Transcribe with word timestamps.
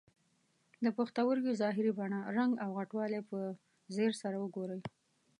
د 0.83 0.85
پښتورګي 0.97 1.53
ظاهري 1.61 1.91
بڼه، 1.99 2.19
رنګ 2.37 2.51
او 2.63 2.69
غټوالی 2.77 3.21
په 3.29 3.39
ځیر 3.95 4.11
سره 4.21 4.35
وګورئ. 4.39 4.79